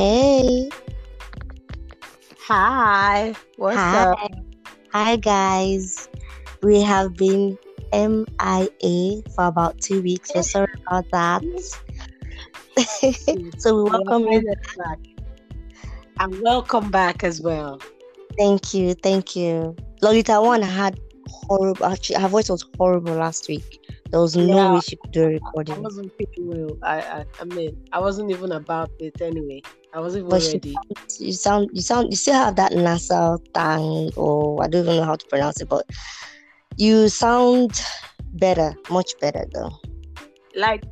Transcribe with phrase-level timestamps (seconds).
[0.00, 0.70] Hey.
[2.48, 3.34] Hi.
[3.58, 4.12] What's Hi.
[4.12, 4.18] up?
[4.94, 6.08] Hi, guys.
[6.62, 7.58] We have been
[7.92, 10.30] MIA for about two weeks.
[10.34, 11.42] We're sorry about that.
[13.58, 14.54] so we We welcome you.
[14.78, 14.98] back.
[16.18, 17.78] And welcome back as well.
[18.38, 18.94] Thank you.
[18.94, 19.76] Thank you.
[20.00, 20.98] Lolita One had
[21.28, 21.84] horrible.
[21.84, 23.78] Actually, her voice was horrible last week.
[24.10, 24.72] There was no Yeah.
[24.72, 25.74] way she could do a recording.
[25.74, 26.78] I wasn't feeling well.
[26.82, 29.60] I, I I mean I wasn't even about it anyway.
[29.92, 30.76] I wasn't even But she ready.
[31.18, 31.70] You sound.
[31.72, 32.10] You sound.
[32.10, 35.68] You still have that nasal tang, or I don't even know how to pronounce it,
[35.68, 35.88] but
[36.76, 37.82] you sound
[38.34, 38.74] better.
[38.90, 39.72] Much better though.
[40.54, 40.84] Like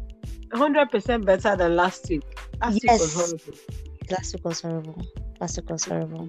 [0.53, 2.25] hundred percent better than last week.
[2.61, 3.59] Last week was horrible.
[4.11, 5.07] Last week was horrible.
[5.41, 6.29] Last week was horrible.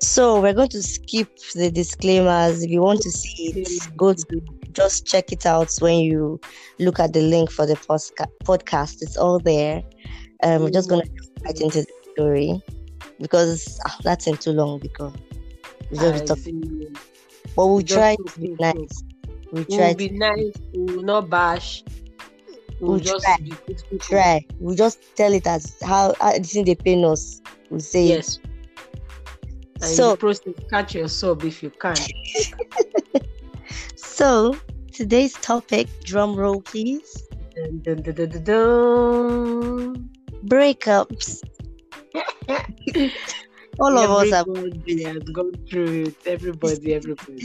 [0.00, 2.62] So we're going to skip the disclaimers.
[2.62, 4.40] If you want to see it, go to,
[4.72, 6.40] just check it out when you
[6.78, 9.02] look at the link for the podcast.
[9.02, 9.82] It's all there.
[10.42, 12.62] Um, we're just gonna get right into the story
[13.18, 15.12] because ah, that's in too long because
[15.90, 16.88] we just I see.
[17.56, 19.02] But we'll try to be nice.
[19.52, 20.52] We'll We try will to be nice.
[20.72, 21.84] We will not bash.
[22.80, 23.36] We'll, We'll just try.
[23.38, 24.46] be good try.
[24.58, 27.42] We'll just tell it as how how the thing they pain us.
[27.68, 28.08] We'll say it.
[28.08, 28.38] Yes.
[29.82, 31.96] And in So process, catch your sub if you can.
[33.96, 34.56] so
[34.92, 37.28] today's topic, drum roll please.
[37.54, 40.10] Dun, dun, dun.
[40.46, 41.42] Breakups.
[43.80, 46.14] All of us have has gone through it.
[46.26, 47.42] Everybody, everybody.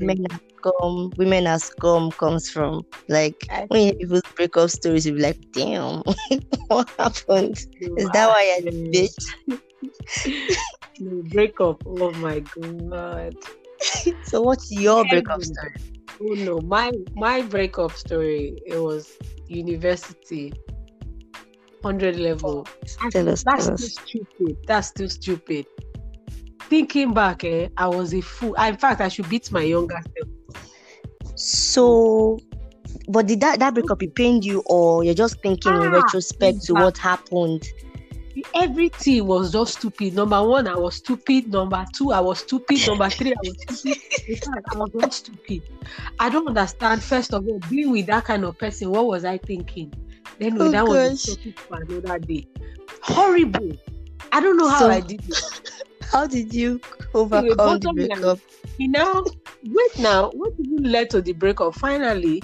[0.00, 2.84] men have come, women has come comes from.
[3.08, 6.02] Like I when you hear people's breakup stories, you be like, damn,
[6.68, 7.58] what happened?
[7.80, 9.58] Is that why you're the bitch?
[11.02, 11.82] No, breakup.
[11.86, 13.34] Oh my god.
[14.24, 15.72] So what's your breakup story?
[16.20, 18.58] Oh no, my my breakup story.
[18.66, 19.16] It was
[19.48, 20.52] university,
[21.82, 22.66] hundred level.
[23.02, 23.92] And Tell us, That's tell still us.
[24.08, 24.56] stupid.
[24.66, 25.66] That's too stupid.
[26.68, 28.54] Thinking back, eh, I was a fool.
[28.54, 30.66] In fact, I should beat my younger self.
[31.36, 32.38] So
[33.08, 36.62] but did that, that breakup it pained you or you're just thinking in Ah, retrospect
[36.66, 37.64] to what happened?
[38.54, 40.14] Everything was just stupid.
[40.14, 41.48] Number one, I was stupid.
[41.50, 42.86] Number two, I was stupid.
[42.86, 44.00] Number three, I was stupid.
[44.28, 45.62] In fact, I was not stupid.
[46.18, 47.02] I don't understand.
[47.02, 49.92] First of all, being with that kind of person, what was I thinking?
[50.40, 51.34] Then Oh, that was gosh.
[51.34, 52.46] a topic for another day.
[53.02, 53.72] Horrible.
[54.32, 55.60] I don't know how So- I did it.
[56.10, 56.80] How did you
[57.14, 58.40] overcome the line, breakup?
[58.76, 59.22] He now
[59.64, 60.30] wait now.
[60.34, 61.76] What even led to the breakup?
[61.76, 62.42] Finally,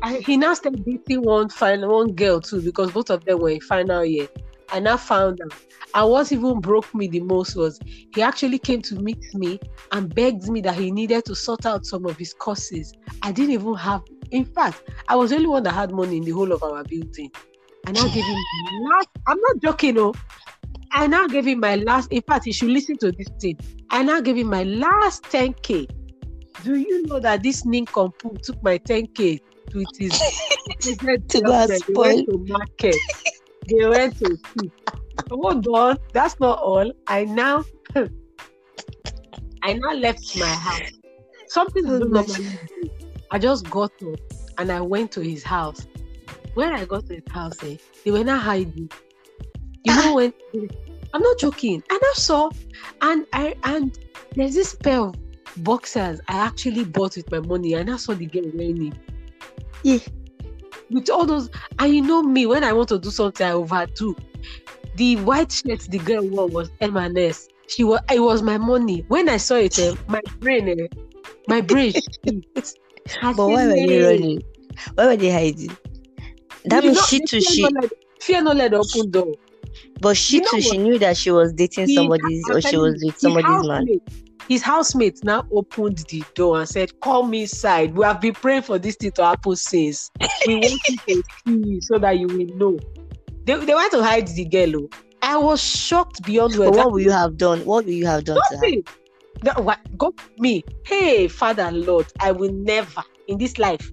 [0.00, 3.48] I, he now started dating one final one girl too because both of them were
[3.50, 4.28] in final year.
[4.70, 5.52] I now found out.
[5.94, 7.78] And what even broke me the most was
[8.14, 9.60] he actually came to meet me
[9.92, 12.92] and begged me that he needed to sort out some of his courses.
[13.22, 14.02] I didn't even have.
[14.30, 16.82] In fact, I was the only one that had money in the whole of our
[16.82, 17.30] building.
[17.86, 18.38] I now gave him
[18.90, 20.14] last, I'm not joking, oh.
[20.90, 22.10] I now gave him my last.
[22.12, 23.58] In fact, he should listen to this thing.
[23.90, 25.88] I now gave him my last 10k.
[26.62, 30.12] Do you know that this nincompoop took my 10k to his
[31.28, 32.24] To go and they spoil.
[32.24, 32.96] to market.
[33.68, 34.70] They went to see.
[35.30, 36.92] Hold on, that's not all.
[37.06, 37.64] I now
[39.62, 40.80] I now left my house.
[41.48, 42.28] Something I don't gosh.
[42.28, 42.90] normally do.
[43.30, 44.20] I just got up
[44.58, 45.86] and I went to his house.
[46.54, 48.90] When I got to his house, eh, they were not hiding.
[49.84, 50.32] You know when
[51.14, 51.82] I'm not joking.
[51.90, 52.50] And I saw
[53.00, 53.98] and I and
[54.34, 55.14] there's this pair of
[55.58, 58.94] boxers I actually bought with my money and I saw the girl wearing it.
[59.82, 59.98] Yeah.
[60.94, 64.14] With all those and you know me when I want to do something I overdo.
[64.96, 67.48] The white shirt the girl wore was M&S.
[67.66, 69.04] She was it was my money.
[69.08, 70.86] When I saw it, eh, my brain eh,
[71.48, 71.92] my brain
[73.20, 74.42] But why were you running?
[74.94, 75.76] Why were they hiding?
[76.66, 79.34] That You means know, she too she let- fear no let open door.
[80.00, 83.02] but she You know too she knew that she was dating somebody's or she was
[83.04, 83.84] with somebody's man.
[84.48, 87.96] His housemate now opened the door and said, Come inside.
[87.96, 90.10] We have been praying for this thing to happen since.
[90.46, 92.78] We want you to see so that you will know.
[93.44, 94.76] They, they went to hide the girl.
[94.84, 94.88] oh.
[95.22, 96.76] I was shocked beyond words.
[96.76, 97.64] what will you have done?
[97.64, 98.38] What will you have done?
[98.50, 98.84] Nothing.
[99.42, 103.90] That- what- God, me, hey, Father Lord, I will never in this life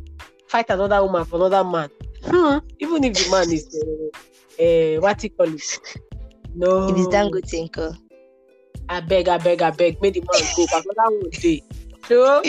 [0.47, 1.89] fight another woman for another man.
[2.25, 5.79] Hmm, even if the man is, uh, uh, what you call it?
[6.53, 7.09] No.
[7.09, 7.95] Damn good thinker.
[8.91, 10.67] I beg, I beg, I beg, make the man go.
[10.69, 11.61] But another one day.
[12.07, 12.43] So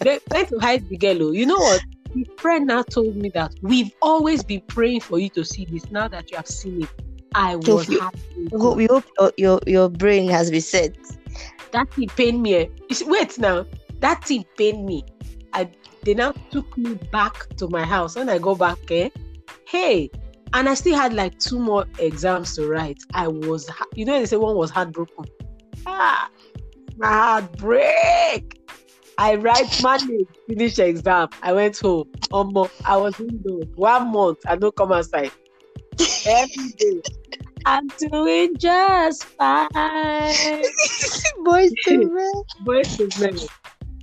[0.00, 1.22] they to hide the girl.
[1.28, 1.30] oh.
[1.32, 1.82] You know what?
[2.14, 5.90] The friend now told me that we've always been praying for you to see this.
[5.90, 6.88] Now that you have seen it,
[7.34, 8.18] I So was you- happy.
[8.50, 10.94] We hope, your, your your brain has been set.
[11.72, 12.54] That thing pained me.
[12.56, 12.66] eh.
[12.90, 13.64] You Wait now.
[14.00, 15.04] That thing pained me.
[15.54, 15.70] I
[16.02, 18.16] they now took me back to my house.
[18.16, 19.08] When I go back, eh,
[19.68, 20.10] hey,
[20.54, 23.02] and I still had like two more exams to write.
[23.14, 25.24] I was, you know, they say one was heartbroken.
[25.86, 26.30] Ah,
[26.96, 28.58] my heart break.
[29.18, 31.28] I write Monday, finish exam.
[31.42, 32.10] I went home.
[32.32, 32.52] Um,
[32.84, 34.38] I was indoors one month.
[34.46, 35.30] I don't come outside
[36.26, 37.02] every day.
[37.64, 39.68] I'm doing just fine.
[41.44, 42.42] Boyz II Men.
[42.66, 43.38] Boyz II Men.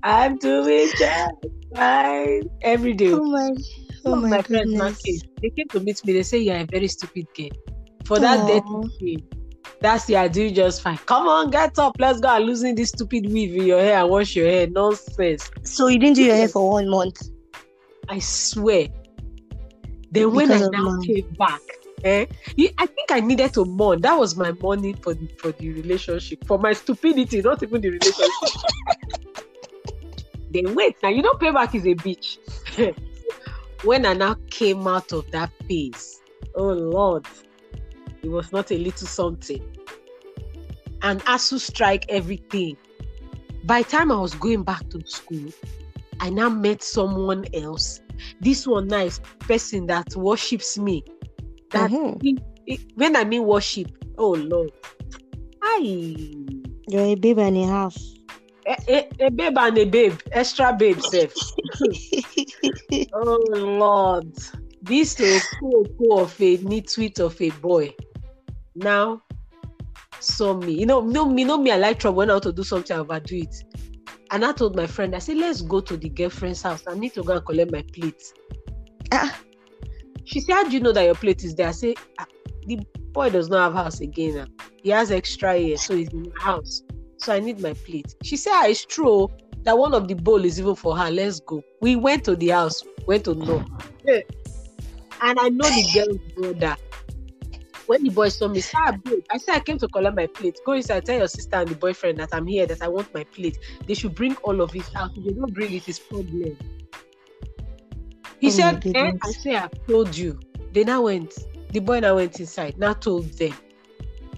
[0.03, 1.33] I'm doing just
[1.75, 3.11] fine every day.
[3.11, 3.51] Oh my,
[4.05, 5.19] oh Some of my friends now came.
[5.41, 6.13] They came to meet me.
[6.13, 7.49] They say you're a very stupid girl.
[8.05, 8.47] For that Aw.
[8.47, 9.27] dirty thing,
[9.81, 10.97] that's you're doing just fine.
[10.97, 11.95] Come on, get up.
[11.99, 14.67] Let's go and loosen this stupid weave in your hair wash your hair.
[14.67, 15.49] Nonsense.
[15.63, 17.21] So you didn't do your hair for one month.
[18.09, 18.87] I swear.
[20.11, 21.01] Then when Because I now mom.
[21.01, 21.61] came back,
[22.03, 22.25] eh,
[22.77, 24.01] I think I needed to mourn.
[24.01, 27.89] That was my mourning for the for the relationship, for my stupidity, not even the
[27.89, 28.49] relationship.
[30.51, 32.37] then wait, now you know payback is a bitch.
[33.83, 36.21] when I now came out of that phase,
[36.55, 37.25] oh Lord,
[38.21, 39.61] it was not a little something.
[41.01, 42.75] And ASUU strike everything.
[43.63, 45.49] By the time I was going back to school,
[46.19, 48.01] I now met someone else.
[48.41, 51.03] This one is person that worships me.
[51.71, 52.21] That Mhm.
[52.21, 53.87] he- he- when I mean worship,
[54.17, 54.71] oh Lord,
[55.63, 55.77] I
[56.87, 57.95] You're a babe and a half.
[58.69, 61.33] A, a, a babe and a babe, extra babe self.
[63.13, 64.33] Oh Lord,
[64.81, 67.93] this little cool of a nitwit of a boy.
[68.75, 69.21] Now
[70.19, 70.73] saw me.
[70.73, 71.71] You know, no me, know me.
[71.71, 73.55] I like trouble when I want to do something, I overdo it.
[74.31, 76.83] And I told my friend, I said, let's go to the girlfriend's house.
[76.87, 78.21] I need to go and collect my plate.
[79.11, 79.39] Ah.
[80.25, 81.69] She said, How do you know that your plate is there?
[81.69, 82.27] I say, "Ah,
[82.67, 82.79] the
[83.13, 84.47] boy does not have house again.
[84.83, 86.83] He has extra here, so he's in my house.
[87.19, 88.15] So I need my plate.
[88.23, 89.31] She said, ah, it's true oh,
[89.63, 91.11] that one of the bowl is even for her.
[91.11, 91.63] Let's go.
[91.81, 93.63] We went to the house, went to know.
[95.21, 96.77] And I know the girl's brother.
[97.87, 100.27] When the boy saw me, say, ah, babe, I said I came to collect my
[100.27, 100.59] plate.
[100.65, 103.23] Go inside, tell your sister and the boyfriend that I'm here, that I want my
[103.23, 103.57] plate.
[103.85, 105.11] They should bring all of it out.
[105.17, 106.55] If they don't bring it, it's problem.
[108.39, 109.11] He Oh said, eh?
[109.21, 110.39] I say, I told you.
[110.71, 111.33] They now went.
[111.71, 112.77] The boy now went inside.
[112.77, 113.53] Now told them,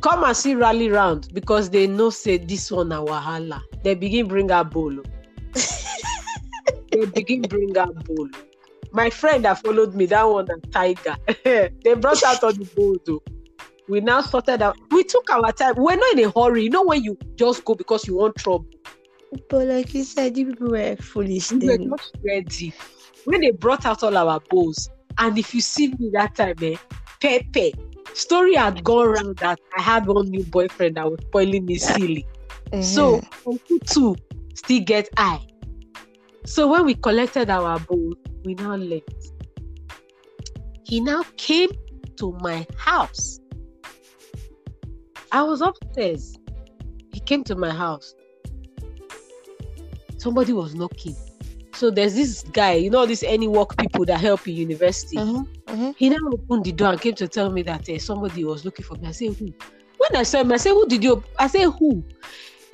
[0.01, 3.61] come and see rally round because they know say this one a wahala.
[3.83, 5.03] They begin bring out bolo.
[6.91, 8.29] they begin bring out bolo.
[8.91, 11.15] My friend that followed me, that one a tiger.
[11.43, 13.21] they brought out all the though.
[13.87, 14.77] We now sorted out.
[14.91, 15.75] We took our time.
[15.77, 16.63] We're not in a hurry.
[16.63, 18.65] You know when you just go because you want trouble.
[19.49, 22.73] But like you said, you people were foolish We were not ready.
[23.25, 26.75] When they brought out all our bowls, and if you see me that time, eh,
[27.21, 27.73] Pepe,
[28.13, 32.27] story had gone around that I had one new boyfriend that was spoiling me silly.
[32.79, 33.27] So Mhm.
[33.47, 34.15] Uncle two
[34.55, 35.45] still get eye.
[36.45, 38.13] So when we collected our bowl,
[38.43, 39.31] we now left.
[40.83, 41.69] He now came
[42.17, 43.39] to my house.
[45.31, 46.35] I was upstairs.
[47.13, 48.15] He came to my house.
[50.17, 51.15] Somebody was knocking.
[51.81, 55.17] So there's this guy, you know, these any work people that help in university.
[55.17, 55.95] Mhm, mhm.
[55.97, 58.85] He now opened the door and came to tell me that uh, somebody was looking
[58.85, 59.07] for me.
[59.07, 59.45] I said, who?
[59.97, 61.13] When I saw him, I said, who did you?
[61.13, 62.03] op-" I said, who?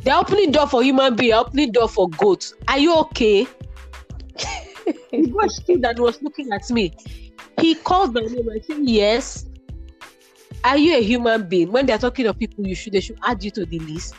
[0.04, 2.54] They're opening door for human being, opening door for goats.
[2.68, 3.48] Are you okay?
[5.14, 6.94] the was and was looking at me.
[7.62, 8.50] He called my name.
[8.54, 9.46] I said, yes.
[10.66, 11.72] Are you a human being?
[11.72, 14.16] When they're talking of people, you should they should add you to the list.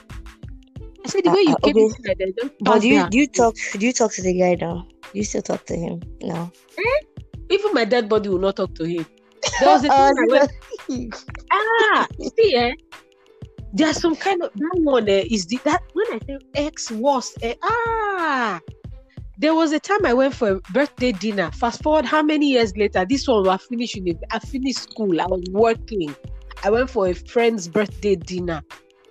[1.09, 1.85] I said, the way you uh, came okay.
[1.85, 4.57] inside, they just But do you do you talk do you talk to the guy
[4.61, 4.87] now?
[5.13, 6.53] Do you still talk to him now?
[7.51, 9.07] Even my dead body will not talk to him.
[9.59, 10.51] There was a Uh, time I went
[11.51, 12.73] ah see eh
[13.73, 17.35] there's some kind of that one eh, is the that when I say X was
[17.43, 18.61] eh, ah
[19.39, 21.51] there was a time I went for a birthday dinner.
[21.53, 25.21] Fast forward how many years later, this one was finished uni- I finished school.
[25.21, 26.13] I was working.
[26.65, 28.63] I went for a friend's birthday dinner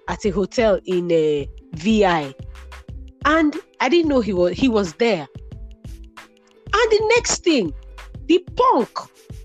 [0.10, 1.46] at a hotel in uh,
[1.77, 2.34] VI.
[3.25, 5.27] And I didn't know he was he was there.
[6.74, 7.74] And the next thing,
[8.27, 8.89] the punk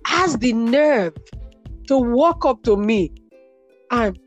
[0.07, 1.15] has the nerve
[1.89, 3.12] to walk up to me
[3.91, 4.19] and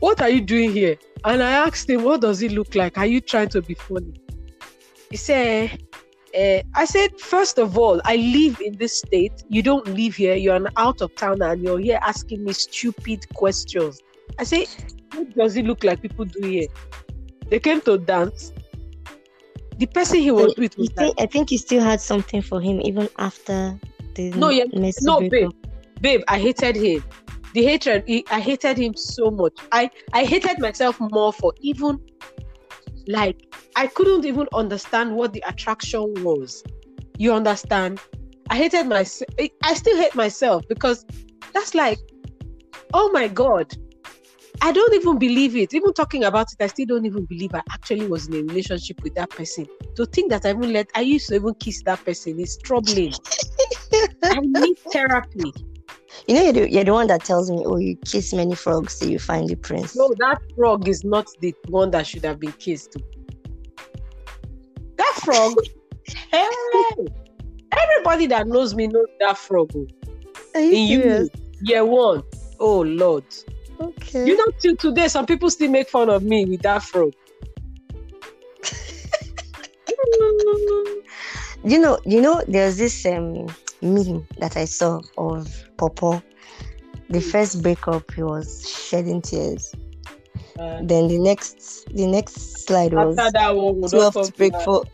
[0.00, 0.96] what are you doing here?
[1.24, 2.98] And I asked him, what does it look like?
[2.98, 4.14] Are you trying to be funny?
[5.10, 5.82] He said,
[6.34, 9.44] eh, I said, first of all, I live in this state.
[9.48, 10.34] You don't live here.
[10.34, 14.00] You're an out of towner and you're here asking me stupid questions.
[14.38, 14.66] I say,
[15.16, 16.66] what does it look like people do here?
[17.48, 18.52] They came to dance.
[19.78, 22.80] The person he was with was think, I think you still had something for him
[22.84, 23.78] even after
[24.14, 24.64] the No, yeah,
[25.02, 25.54] no, breakup.
[26.00, 27.04] babe, I hated him.
[27.52, 29.52] The hatred, he- I hated him so much.
[29.72, 31.98] I, I hated myself more for even
[33.06, 33.36] like
[33.76, 36.62] I couldn't even understand what the attraction was.
[37.18, 38.00] You understand?
[38.50, 39.28] I hated myself.
[39.62, 41.04] I still hate myself because
[41.56, 41.98] That's like,
[42.92, 43.72] oh my God.
[44.62, 45.74] I don't even believe it.
[45.74, 49.02] Even talking about it, I still don't even believe I actually was in a relationship
[49.02, 49.66] with that person.
[49.96, 53.12] To think that I even let I used to even kiss that person is troubling.
[54.24, 55.52] I need therapy.
[56.26, 58.98] You know, you're the, you're the one that tells me, oh, you kiss many frogs
[58.98, 59.96] till you find the prince.
[59.96, 62.96] No, that frog is not the one that should have been kissed.
[64.96, 65.54] That frog,
[66.32, 66.48] hey,
[67.72, 69.70] everybody that knows me knows that frog.
[70.54, 71.28] Are you In serious?
[71.28, 71.30] you,
[71.62, 72.22] year one.
[72.58, 73.24] Oh Lord.
[73.80, 74.26] Okay.
[74.26, 77.12] You know, till today, some people still make fun of me with that frog.
[81.64, 83.46] you know, you know, there's this um
[83.82, 86.22] meme that I saw of Popo.
[87.08, 89.72] The first breakup, he was shedding tears.
[90.58, 94.54] Uh, Then the next, the next slide was that one, we don't twelfth talk break
[94.62, 94.84] for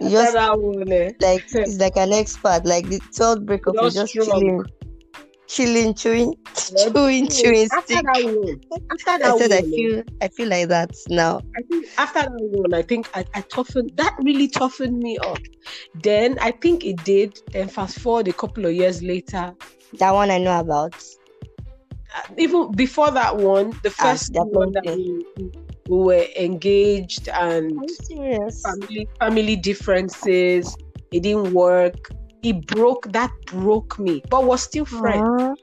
[0.00, 2.64] after just that one, eh, like it's like an expert.
[2.64, 4.64] Like the twelfth breakup, was Just just chilling,
[5.52, 6.34] chilling, chewing,
[6.76, 8.02] chewing, chewing after stick.
[8.02, 11.40] that one, after that I said I one, feel, I feel like that now.
[11.56, 15.38] I think after that one, I think I, I toughened that really toughened me up.
[15.94, 17.38] Then I think it did.
[17.52, 19.54] Then fast forward a couple of years later,
[19.98, 20.94] That one I know about.
[22.16, 27.28] uh, even before that one, the Ah, first that one that we, we were engaged
[27.28, 27.88] and
[28.64, 30.76] family family differences.
[31.12, 31.96] It didn't work.
[32.42, 33.12] It broke.
[33.12, 35.22] That broke me, but we're still friends.
[35.24, 35.54] Aw,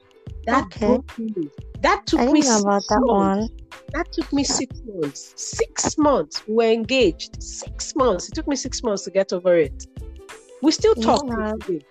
[0.46, 0.86] that okay.
[0.86, 1.48] broke me.
[1.82, 2.90] That took me six that months.
[2.90, 3.48] one.
[3.92, 5.32] That took me six months.
[5.36, 6.46] Six months.
[6.46, 7.42] We were engaged.
[7.42, 8.28] Six months.
[8.28, 9.86] It took me six months to get over it.
[10.62, 11.24] We still You talk.
[11.38, 11.82] have-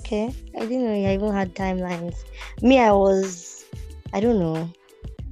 [0.00, 2.16] Okay, I didn't know you even had timelines.
[2.62, 3.64] Me, I was,
[4.12, 4.70] I don't know.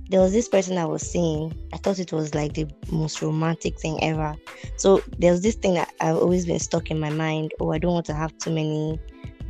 [0.09, 1.53] There was this person I was seeing.
[1.73, 4.37] I thought it was like the most romantic thing ever.
[4.77, 7.53] So there's this thing that I've always been stuck in my mind.
[7.61, 9.01] Oh, I don't want to have too many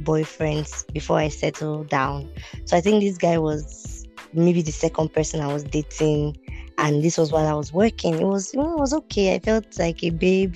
[0.03, 2.31] boyfriends before I settle down.
[2.65, 6.37] So I think this guy was maybe the second person I was dating,
[6.79, 8.15] and this was while I was working.
[8.15, 9.35] It was, you know, it was okay.
[9.35, 10.55] I felt like a babe,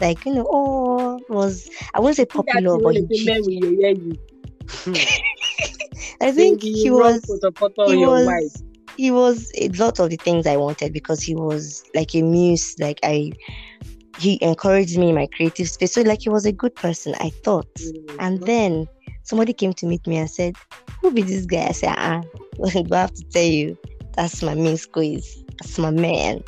[0.00, 3.42] like you know, oh, it was I wouldn't say popular, but wanna he say, "Man,
[3.44, 3.70] cheated.
[3.70, 4.18] we hear you."
[6.20, 7.24] I think he was
[7.86, 8.62] he was.
[8.98, 12.74] He was a lot of the things I wanted because he was like a muse.
[12.80, 13.30] Like I,
[14.18, 15.94] he encouraged me in my creative space.
[15.94, 17.68] So like he was a good person, I thought.
[18.18, 18.88] And then
[19.22, 20.56] somebody came to meet me and said,
[21.00, 22.22] "Who be this guy?" I said, "Ah,
[22.56, 23.78] do I have to tell you?
[24.16, 25.44] That's my main squeeze.
[25.60, 26.42] That's my man."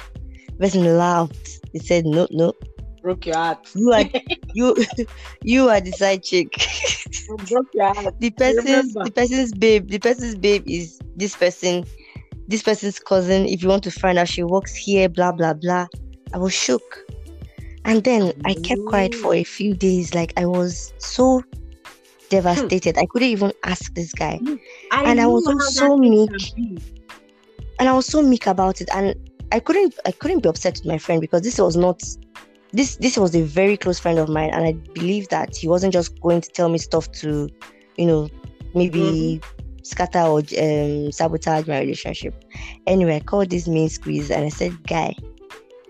[0.47, 1.49] The person laughed.
[1.73, 2.53] He said, "No, no,
[3.01, 3.65] broke your heart.
[3.77, 4.05] you are
[4.55, 4.77] you
[5.45, 6.51] you are the side chick."
[7.49, 8.15] broke your heart.
[8.19, 11.85] the person's the person's babe the person's babe is this person
[12.51, 15.87] this person's cousin if you want to find out she works here blah blah blah.
[16.35, 16.99] I was shook.
[17.85, 20.15] And then i kept quiet for a few days.
[20.15, 21.43] Like i was so
[22.29, 22.99] devastated.
[22.99, 24.39] I couldn't even ask this guy.
[24.43, 24.61] Mm.
[24.93, 26.83] And I was how also that thing meek.
[27.79, 28.89] and i was so meek about it.
[28.93, 29.15] And
[29.53, 32.03] i couldn't i couldn't be upset with my friend because this was not
[32.73, 34.51] this this was a very close friend of mine.
[34.51, 37.49] And i believe that he wasn't just going to tell me stuff to
[37.97, 38.29] you know
[38.75, 39.60] maybe mm-hmm.
[39.83, 42.35] Scatter or um, sabotage my relationship
[42.87, 45.15] anyway i called this main squeeze and i said guy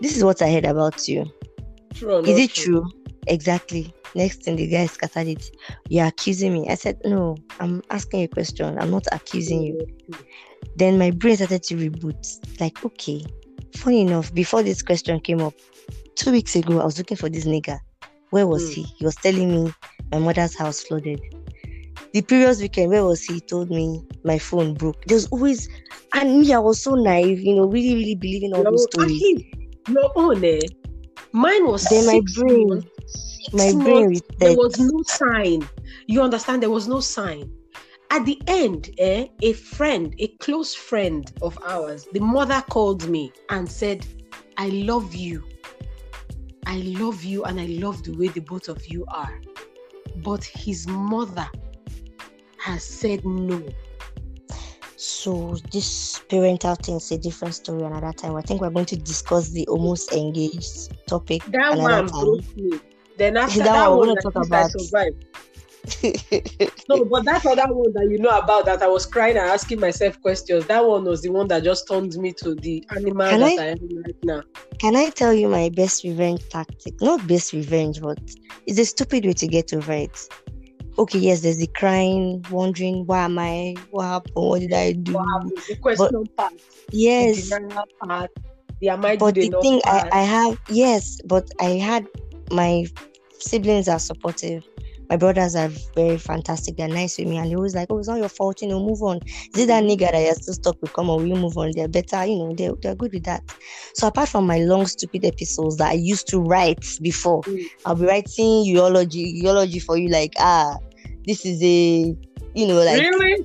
[0.01, 1.25] this is what i heard about you
[1.95, 2.87] True is it true
[3.27, 5.51] exactly next thing the guy scattered it
[5.89, 9.87] you're accusing me i said no i'm asking you a question i'm not accusing you
[10.77, 12.61] then my brain started to reboot.
[12.61, 13.25] Like, okay,
[13.77, 15.55] funny enough, before this question came up,
[16.15, 17.79] two weeks ago, I was looking for this nigga.
[18.31, 18.81] Where was Hmm.
[18.81, 18.83] he?
[18.99, 19.73] He was telling me
[20.13, 21.21] my mother's house flooded.
[22.13, 23.35] The previous weekend, where was he?
[23.35, 25.05] He told me my phone broke.
[25.07, 25.69] There's always,
[26.13, 29.23] and me, I was so naive, you know, really, really believing all Your, those stories.
[29.89, 30.59] your own, eh?
[31.33, 32.87] Mine was Then my brain- months.
[33.53, 35.69] My brain months, there was no sign.
[36.07, 36.63] You understand?
[36.63, 37.51] There was no sign.
[38.11, 43.33] At the end, eh, a friend, a close friend of ours, the mother called me
[43.51, 44.05] and said,
[44.57, 45.45] I love you.
[46.67, 49.41] I love you and I love the way the both of you are.
[50.25, 51.49] But his mother
[52.61, 53.63] has said no.
[54.97, 58.37] So this parental thing is a different story another time.
[58.37, 62.79] I think we're going to discuss the almost engaged topic That one broke me.
[63.17, 64.71] Then after That that, one one, talk about.
[64.71, 65.25] survived.
[66.89, 69.81] No, but that other one that you know about that I was crying and asking
[69.81, 70.67] myself questions.
[70.67, 73.63] That one was the one that just turned me to the animal Can that I-
[73.63, 74.43] I am right now.
[74.79, 77.01] Can I tell you my best revenge tactic?
[77.01, 78.19] Not best revenge, but
[78.67, 80.29] it's a stupid way to get over it.
[80.99, 85.13] Okay, yes, there's the crying, wondering why am I, what happened, what did I do?
[85.69, 86.53] The question part,
[86.91, 88.31] Yes, the part,
[88.81, 90.09] the am I but the thing I.
[90.13, 92.07] I have, yes, but I had
[92.51, 92.87] my
[93.39, 94.65] siblings are supportive.
[95.11, 96.77] My brothers are very fantastic.
[96.77, 98.63] They're nice with me, and they always like, "Oh, it's not your fault.
[98.63, 99.19] You know, move on."
[99.55, 100.93] Is it that nigga that you're still stuck with?
[100.93, 101.73] Come on, we move on.
[101.75, 102.25] They're better.
[102.25, 103.43] You know, they're they're good with that.
[103.95, 107.65] So apart from my long stupid episodes that I used to write before, Mm.
[107.85, 110.09] I'll be writing eulogy eulogy for you.
[110.09, 110.77] Like, ah,
[111.27, 112.17] this is a,
[112.55, 113.45] you know, like really?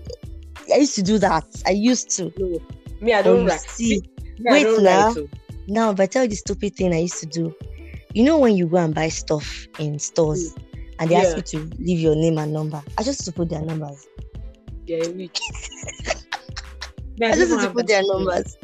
[0.73, 1.45] I used to do that.
[1.65, 2.31] I used to.
[2.37, 2.59] No.
[3.01, 3.59] Me, I But don't write.
[3.61, 4.01] see,
[4.39, 5.13] Me, wait now.
[5.17, 5.27] oh.
[5.67, 7.53] now if I tell you the stupid thing I used to do,
[8.13, 10.53] you know when you go and buy stuff in stores
[10.99, 13.61] and they ask you to leave your name and number, I just to put their
[13.61, 14.07] numbers.
[14.85, 15.03] Yeah.
[15.09, 15.29] Me,
[17.23, 18.57] I just to put their numbers.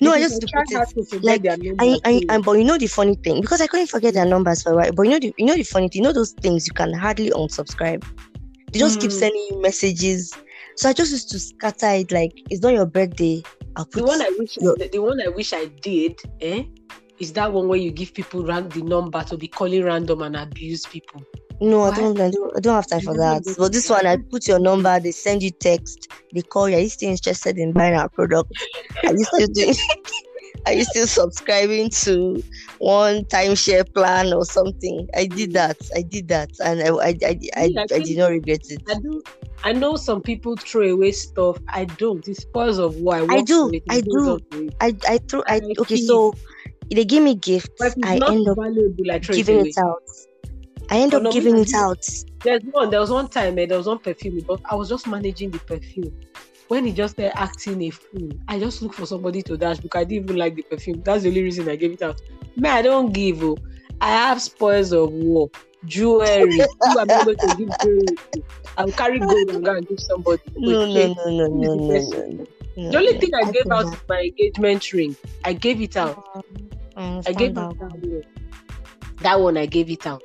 [0.00, 1.22] No, I just to put it.
[1.22, 1.42] like,
[1.78, 2.22] I, I.
[2.30, 4.76] I, but you know the funny thing because I couldn't forget their numbers for a
[4.76, 4.92] while.
[4.92, 6.94] But you know the you know the funny thing, you know those things you can
[6.94, 8.02] hardly unsubscribe.
[8.72, 9.18] They just keep Mm.
[9.18, 10.32] sending you messages.
[10.76, 13.42] So I just used to scatter it like it's not your birthday.
[13.76, 16.64] I'll put the one I wish your- the, the one I wish I did, eh?
[17.18, 20.36] Is that one where you give people ran, the number to be calling random and
[20.36, 21.20] abuse people?
[21.60, 22.56] No, I don't, I don't.
[22.56, 23.42] I don't have time for that.
[23.58, 24.98] But this one, I put your number.
[24.98, 26.10] They send you text.
[26.32, 26.76] They call you.
[26.76, 28.52] Are you still interested in buying our product?
[29.06, 29.74] Are you still doing?
[30.66, 32.42] Are you still subscribing to
[32.78, 35.08] one timeshare plan or something?
[35.16, 35.76] I did that.
[35.96, 38.82] I did that, and I, I, I, I, Yeah, I did not regret it.
[38.88, 39.22] I do.
[39.62, 41.58] I know some people throw away stuff.
[41.68, 42.26] I don't.
[42.26, 43.16] It's spoils of war.
[43.16, 44.34] I, I do, I do.
[44.34, 44.74] up for it.
[44.80, 45.42] I, I threw.
[45.46, 45.96] I okay.
[45.96, 46.34] So
[46.90, 47.68] they give me gifts.
[47.78, 50.02] But if it's I end up valuable, I giving it it out.
[50.90, 52.04] I end up no, giving it out.
[52.42, 52.90] There's one.
[52.90, 53.58] There was one time.
[53.58, 56.12] Eh, there was one perfume, but I was just managing the perfume.
[56.68, 60.00] When he just started acting a fool, I just looked for somebody to dash because
[60.00, 61.02] I didn't even like the perfume.
[61.04, 62.20] That's the only reason I gave it out.
[62.56, 63.42] Man, I don't give.
[63.42, 63.56] Oh,
[64.00, 65.50] I have spoils of war,
[65.84, 66.66] jewelry.
[66.82, 68.42] Who am I going to give jewelry to?
[68.78, 70.42] I'll carry gold and go and give somebody.
[70.56, 72.46] No, no, no, no, no, no, no, no.
[72.90, 75.16] The only thing I gave out is my engagement ring.
[75.44, 76.24] I gave it out.
[76.96, 78.24] I I gave understand out.
[79.22, 80.22] That one I gave it out.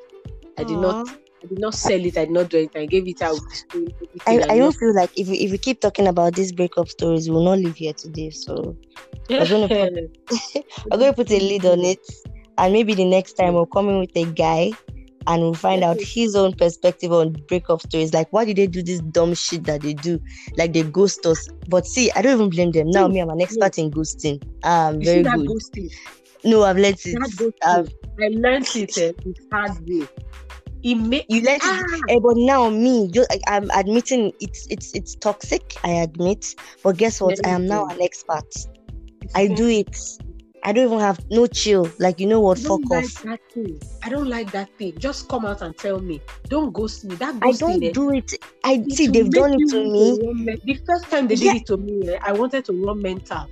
[0.57, 1.07] I did not.
[1.43, 2.17] I did not sell it.
[2.17, 2.81] I did not do anything.
[2.81, 3.39] I gave it out.
[3.51, 3.87] stone,
[4.25, 7.29] I, I don't feel like if we, if we keep talking about these breakup stories,
[7.29, 8.29] we'll not live here today.
[8.31, 8.75] So
[9.29, 9.69] we're gonna
[10.91, 11.99] I'm going to put a lid on it,
[12.57, 14.71] and maybe the next time we'll come in with a guy,
[15.27, 18.13] and we'll find out his own perspective on breakup stories.
[18.13, 20.19] Like, why did they do this dumb shit that they do?
[20.57, 21.47] Like they ghost us.
[21.67, 22.89] But see, I don't even blame them.
[22.89, 24.41] Now, me, I'm an expert in ghosting.
[24.63, 25.49] I'm You very good.
[25.49, 25.91] ghosting?
[26.43, 27.17] No, I've learned it.
[27.63, 30.07] I've, I learned it uh, the hard way.
[30.85, 31.61] It made you it.
[31.63, 35.73] ah, Eh, but now me, just, I, I'm admitting it's it's it's toxic.
[35.83, 36.53] I admit.
[36.83, 37.39] But guess what?
[37.43, 38.45] I am now an expert.
[39.33, 39.97] I do it.
[40.63, 41.89] I don't even have no chill.
[41.97, 42.59] Like you know what?
[42.59, 43.23] I Fuck don't like off.
[43.23, 43.79] that thing.
[44.03, 44.93] I don't like that thing.
[44.99, 46.21] Just come out and tell me.
[46.49, 47.15] Don't ghost me.
[47.15, 48.31] That I don't eh, do it.
[48.63, 50.19] I it see they've done it to me.
[50.65, 51.53] The first time they Yeah.
[51.53, 53.47] did it to me, eh, I wanted to run mental.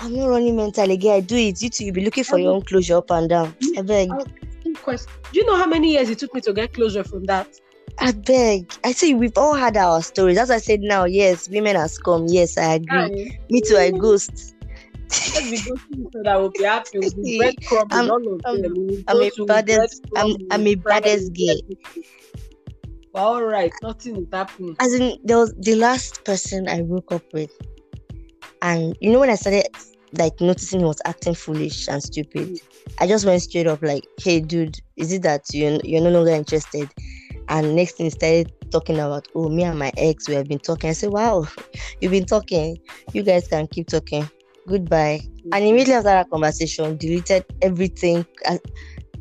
[0.00, 1.14] I'm not running mental again.
[1.16, 1.60] I do it.
[1.62, 3.54] You two, you be looking for your own closure up and down.
[3.76, 4.10] I beg.
[4.10, 4.24] I-
[4.82, 5.10] Question.
[5.32, 7.48] Do you know how many years it took me to get closure from that?
[7.98, 8.72] I beg.
[8.84, 10.38] I see we've all had our stories.
[10.38, 12.26] As I said now, yes, women has come.
[12.28, 12.86] Yes, I agree.
[13.30, 14.54] Guy, Me too, I ghost.
[15.10, 16.98] Let's be ghosting so that we'll be happy.
[16.98, 18.74] We'll be breadcrumbing I'm- all of I'm- them.
[18.76, 21.60] We'll I'm a baddest- I'm- I'm a baddest gay.
[23.12, 24.76] But all right, nothing is happening.
[24.80, 27.50] As in, there was the last person I broke up with,
[28.62, 29.66] and you know when I started
[30.12, 32.58] like noticing he was acting foolish and stupid,
[32.98, 36.30] I just went straight up like, "Hey, dude, is it that you you're no longer
[36.32, 36.92] interested?"
[37.48, 40.90] And next thing started talking about, "Oh, me and my ex, we have been talking."
[40.90, 41.46] I said, "Wow,
[42.00, 42.78] you've been talking.
[43.12, 44.28] You guys can keep talking.
[44.66, 48.26] Goodbye." And immediately after that conversation, deleted everything.
[48.46, 48.60] And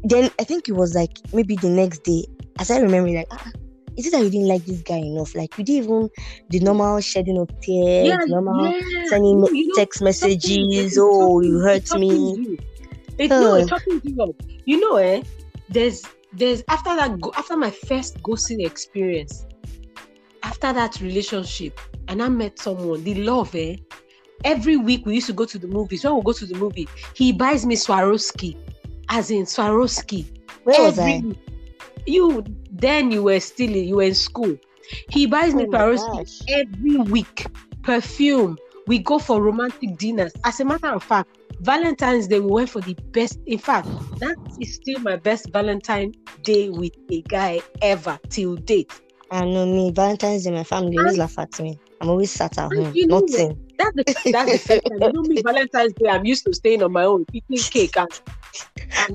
[0.03, 2.25] then I think it was like maybe the next day,
[2.59, 3.51] as I remember, like, ah,
[3.97, 5.35] is it that you didn't like this guy enough?
[5.35, 6.09] Like, you didn't even
[6.49, 9.05] the normal shedding of tears, yeah, normal yeah.
[9.05, 10.97] sending No, you know, text messages.
[10.99, 12.07] Oh, you hurt me.
[12.07, 12.57] you.
[13.17, 14.35] It's no, it's talking to you.
[14.65, 15.23] You know, eh?
[15.69, 19.45] There's there's after that after my first ghosting experience,
[20.43, 23.77] after that relationship, and I met someone, the love, eh?
[24.43, 26.03] Every week we used to go to the movies.
[26.03, 28.55] When we go to the movie, he buys me Swarovski,
[29.09, 30.27] as in Swarovski.
[30.63, 31.35] Where was every I?
[32.05, 32.45] You
[32.79, 34.57] then you were still in, you were in school.
[35.09, 37.47] He buys me Oh my Swarovski every week.
[37.83, 38.57] Perfume.
[38.87, 40.33] We go for romantic dinners.
[40.45, 43.39] As a matter of fact, Valentine's Day we went for the best.
[43.45, 43.87] In fact,
[44.19, 46.13] that is still my best Valentine
[46.43, 48.91] Day with a guy ever till date.
[49.31, 49.91] I know me.
[49.91, 51.79] Valentine's Day, my family always laugh at me.
[51.99, 52.93] I'm always sat at home.
[52.93, 53.19] you know?
[53.19, 53.59] Nothing.
[53.77, 55.01] That's the that's the first time.
[55.01, 56.09] You know me, Valentine's Day.
[56.09, 57.97] I'm used to staying on my own, picking cake.
[57.97, 58.09] And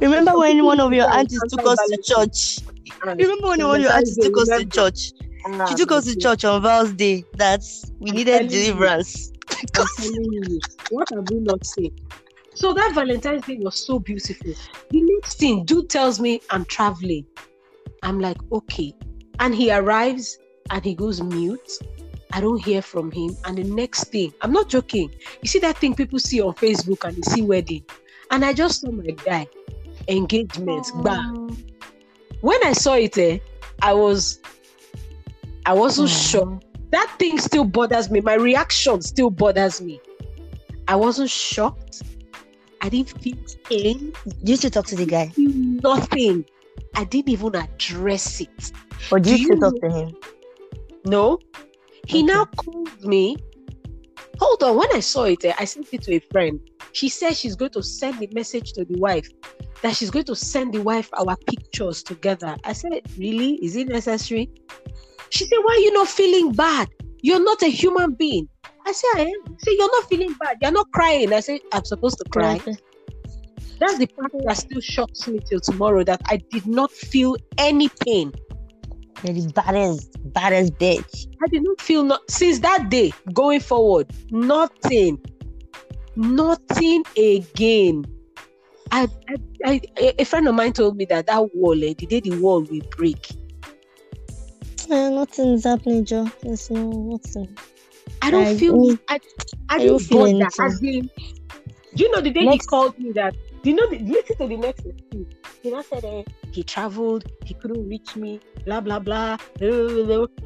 [0.00, 2.58] Remember when one of your Valentine's aunties took us to church?
[3.04, 5.12] Remember when one of your aunties took us to church?
[5.68, 7.24] She took us to church on Val's Day.
[7.34, 9.32] That's we needed deliverance.
[9.76, 11.94] I'm telling you, what have we not seen?
[12.54, 14.52] So that Valentine's Day was so beautiful.
[14.90, 17.26] The next thing, dude tells me I'm traveling.
[18.02, 18.92] I'm like, okay.
[19.40, 20.38] And he arrives
[20.70, 21.78] and he goes mute.
[22.32, 23.36] I don't hear from him.
[23.44, 25.10] And the next thing, I'm not joking.
[25.40, 27.84] You see that thing people see on Facebook and they see wedding.
[28.32, 29.46] And I just saw my guy
[30.08, 30.86] engagement.
[31.04, 31.56] Bam.
[32.40, 33.38] When I saw it, eh,
[33.82, 34.40] I was
[35.66, 36.30] I wasn't Mm.
[36.30, 36.60] sure.
[36.90, 38.20] That thing still bothers me.
[38.20, 40.00] My reaction still bothers me.
[40.88, 42.02] I wasn't shocked.
[42.80, 43.36] I didn't feel
[43.68, 44.12] pain.
[44.42, 45.32] Do you talk to the guy?
[45.36, 46.44] nothing.
[46.94, 48.72] I didn't even address it.
[49.10, 50.16] Or do Do you you talk to him?
[51.04, 51.38] No.
[52.06, 52.26] He Okay.
[52.26, 53.36] now called me.
[54.38, 54.76] Hold on.
[54.76, 56.60] When I saw it, eh, I sent it to a friend.
[56.92, 59.28] She said she's going to send the message to the wife
[59.82, 62.56] that she's going to send the wife our pictures together.
[62.64, 63.54] I said, Really?
[63.64, 64.50] Is it necessary?
[65.30, 66.88] She said, Why are you not feeling bad?
[67.22, 68.48] You're not a human being.
[68.86, 69.58] I said, I am.
[69.58, 70.58] Say, You're not feeling bad.
[70.60, 71.32] You're not crying.
[71.32, 72.60] I said, I'm supposed to cry.
[73.78, 77.88] That's the part that still shocks me till tomorrow that I did not feel any
[78.04, 78.32] pain.
[79.22, 81.26] You're the baddest, baddest bitch.
[81.42, 84.10] I did not feel not since that day going forward.
[84.30, 85.20] Nothing,
[86.16, 88.04] nothing again.
[88.90, 89.08] I,
[89.64, 92.38] I, I a- friend of mine told me that that wall, eh, the day the
[92.40, 93.26] wall will break.
[94.90, 96.28] Eh, nothing's happening, Joe.
[96.42, 97.56] There's no nothing.
[98.20, 98.74] I don't I feel.
[98.76, 99.20] don't- I,
[99.68, 100.52] I, I don't feel that.
[100.60, 101.08] As in,
[101.94, 103.34] do you know the day Next- he called me that?
[103.62, 103.88] Do you know?
[103.88, 105.26] The, listen to the next excuse.
[105.62, 109.36] He now said eh, he traveled, he couldn't reach me, blah blah blah.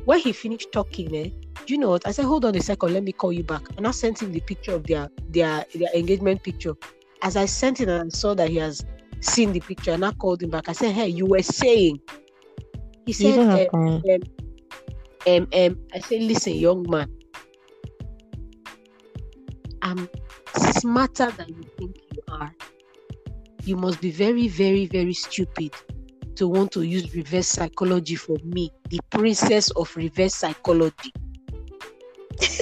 [0.05, 1.31] When he finished talking, eh,
[1.65, 2.07] do you know what?
[2.07, 3.63] I said, hold on a second, let me call you back.
[3.77, 6.75] And I sent him the picture of their their their engagement picture.
[7.23, 8.85] As I sent it and I saw that he has
[9.21, 10.69] seen the picture, and I called him back.
[10.69, 12.01] I said, hey, you were saying.
[13.07, 13.69] He said, eh,
[14.09, 14.23] have
[15.27, 17.11] um, um, I said, listen, young man,
[19.83, 20.09] I'm
[20.57, 22.55] smarter than you think you are.
[23.67, 25.73] You must be very, very, very stupid
[26.37, 31.13] to want to use reverse psychology for me, the princess of reverse psychology.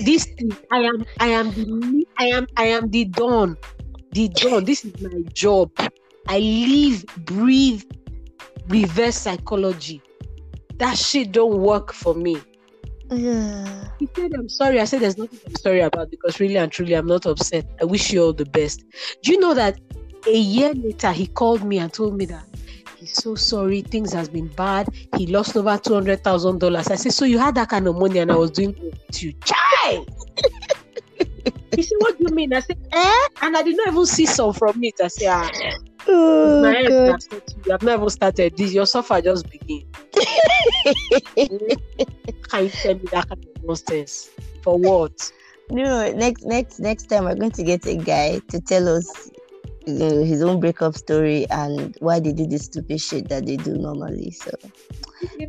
[0.02, 3.58] this thing, I am, I am the, I am, I am the dawn,
[4.12, 4.64] the dawn.
[4.64, 5.70] This is my job.
[6.26, 7.82] I live, breathe,
[8.68, 10.00] reverse psychology.
[10.76, 12.38] That shit don't work for me.
[13.10, 13.88] Yeah.
[13.98, 14.80] He said, I'm sorry.
[14.80, 17.66] I said, there's nothing I'm sorry about because really and truly, I'm not upset.
[17.78, 18.82] I wish you all the best.
[19.22, 19.78] Do you know that
[20.26, 22.44] a year later, he called me and told me that
[22.96, 23.82] he's so sorry.
[23.82, 24.88] Things has been bad.
[25.16, 26.76] He lost over $200,000.
[26.76, 29.32] I said, so you had that kind of money and I was doing with you.
[29.44, 30.08] Child!
[31.74, 32.52] he said, what do you mean?
[32.52, 33.28] I said, eh?
[33.42, 34.94] And I did not even see some from it.
[35.02, 35.50] I said, ah,
[36.06, 37.22] Oh, my God.
[37.64, 38.72] you have never started this.
[38.72, 39.84] Your suffer just begin.
[41.34, 44.30] Can you tell me that kind of nonsense?
[44.62, 45.32] For what?
[45.70, 49.30] No, next next next time we're going to get a guy to tell us
[49.87, 53.57] you know, his own breakup story and why they do this stupid shit that they
[53.57, 54.31] do normally.
[54.31, 54.51] So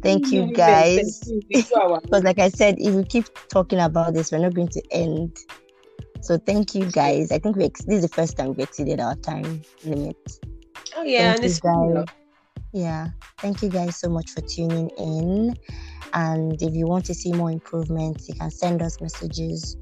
[0.02, 1.32] Thank you, guys.
[1.50, 5.36] because like I said, if we keep talking about this, we're not going to end.
[6.22, 7.32] So thank you guys.
[7.32, 10.18] I think we ex- this is the first time we exceeded our time limit.
[10.96, 12.06] Oh yeah, Thank and you, it's cool, guys.
[12.74, 13.08] Yeah.
[13.40, 15.56] Thank you guys so much for tuning in.
[16.14, 19.78] And if you want to see more improvements, you can send us messages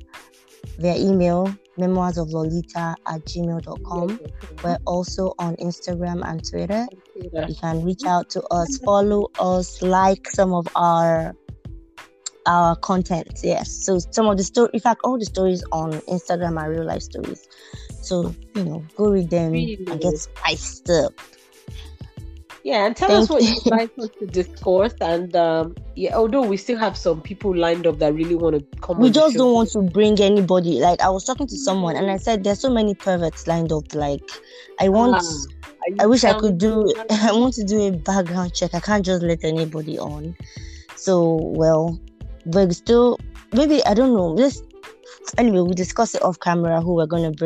[0.79, 4.19] via email, memoirs of lolita at gmail.com.
[4.63, 6.87] We're also on Instagram and Twitter.
[7.15, 11.35] You can reach out to us, follow us, like some of our
[12.45, 13.39] our content.
[13.41, 13.71] Yes.
[13.71, 17.01] So some of the story in fact all the stories on Instagram are real life
[17.01, 17.47] stories.
[18.01, 21.13] So, you know, go read them and get spiced up.
[22.63, 23.49] Yeah, and tell Thank us what you.
[23.49, 24.93] you'd like us to discourse.
[25.01, 28.79] And um, yeah, although we still have some people lined up that really want to
[28.79, 28.99] come.
[28.99, 32.17] we just don't want to bring anybody like i was talking to someone and i
[32.17, 34.21] said there's so many perverts lined up like
[34.79, 38.73] i want Ah, i wish i could do i want to do a background check
[38.73, 40.35] i can't just let anybody on
[40.95, 41.99] so well
[42.45, 43.19] but still
[43.53, 44.61] maybe i don't know let's
[45.37, 47.37] anyway we'll discuss it off camera who we're going to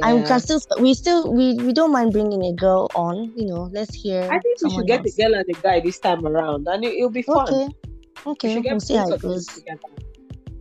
[0.00, 3.32] bring and we can still we still we, we don't mind bringing a girl on
[3.36, 5.14] you know let's hear I think we should get else.
[5.14, 7.48] the girl and the guy this time around, and it, will be fun.
[8.26, 9.80] okay We okay get we'll see how it goes together.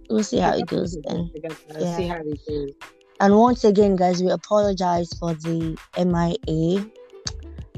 [0.09, 1.97] we'll see how it goes both of them then and Yeah.
[1.97, 2.71] See how it goes.
[3.19, 6.83] And once again, guys, we apologize for the MIA.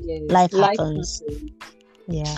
[0.01, 0.19] Yeah.
[0.29, 1.21] Life happens.
[1.21, 1.51] happens.
[2.07, 2.37] Yeah.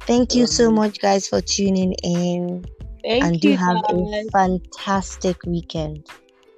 [0.00, 2.64] Thank you so Um, much, guys, for tuning in.
[3.04, 4.26] Thank and do you, have guys.
[4.26, 6.06] a fantastic weekend.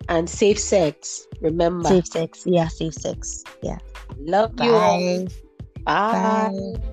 [0.08, 1.26] And safe sex.
[1.40, 2.42] Remember, Safe sex.
[2.46, 3.44] Yeah, safe sex.
[3.62, 3.78] Yeah.
[4.18, 5.00] love you all.
[5.00, 5.26] Bye.
[5.84, 6.50] Bye.
[6.74, 6.90] Bye.